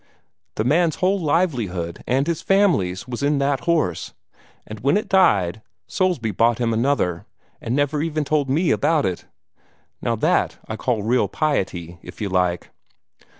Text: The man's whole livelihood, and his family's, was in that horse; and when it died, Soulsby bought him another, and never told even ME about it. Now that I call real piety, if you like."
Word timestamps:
The 0.55 0.63
man's 0.63 0.95
whole 0.95 1.19
livelihood, 1.19 2.03
and 2.07 2.25
his 2.25 2.41
family's, 2.41 3.07
was 3.07 3.21
in 3.21 3.37
that 3.37 3.65
horse; 3.65 4.15
and 4.65 4.79
when 4.79 4.97
it 4.97 5.07
died, 5.07 5.61
Soulsby 5.85 6.31
bought 6.31 6.57
him 6.57 6.73
another, 6.73 7.27
and 7.61 7.75
never 7.75 8.03
told 8.23 8.47
even 8.47 8.55
ME 8.55 8.71
about 8.71 9.05
it. 9.05 9.27
Now 10.01 10.15
that 10.15 10.57
I 10.67 10.75
call 10.75 11.03
real 11.03 11.27
piety, 11.27 11.99
if 12.01 12.19
you 12.19 12.29
like." 12.29 12.71